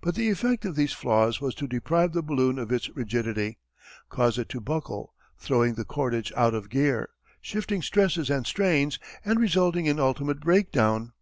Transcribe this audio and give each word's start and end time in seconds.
But 0.00 0.14
the 0.14 0.30
effect 0.30 0.64
of 0.64 0.76
these 0.76 0.94
flaws 0.94 1.42
was 1.42 1.54
to 1.56 1.68
deprive 1.68 2.14
the 2.14 2.22
balloon 2.22 2.58
of 2.58 2.72
its 2.72 2.88
rigidity, 2.96 3.58
cause 4.08 4.38
it 4.38 4.48
to 4.48 4.62
buckle, 4.62 5.12
throwing 5.36 5.74
the 5.74 5.84
cordage 5.84 6.32
out 6.34 6.54
of 6.54 6.70
gear, 6.70 7.10
shifting 7.42 7.82
stresses 7.82 8.30
and 8.30 8.46
strains, 8.46 8.98
and 9.26 9.38
resulting 9.38 9.84
in 9.84 10.00
ultimate 10.00 10.40
breakdown. 10.40 11.12